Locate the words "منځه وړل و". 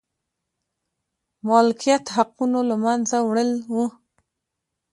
2.83-3.75